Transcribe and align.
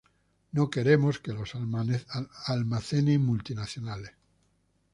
no 0.53 0.71
queremos 0.71 1.19
que 1.19 1.31
lo 1.31 1.43
almacenen 2.53 3.23
multinacionales 3.23 4.13